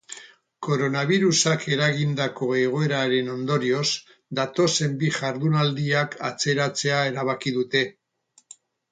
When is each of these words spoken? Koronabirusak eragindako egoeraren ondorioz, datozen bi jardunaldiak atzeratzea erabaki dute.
Koronabirusak 0.67 1.65
eragindako 1.73 2.47
egoeraren 2.61 3.29
ondorioz, 3.33 3.83
datozen 4.39 4.95
bi 5.03 5.11
jardunaldiak 5.19 6.17
atzeratzea 6.31 7.03
erabaki 7.11 7.55
dute. 7.59 7.83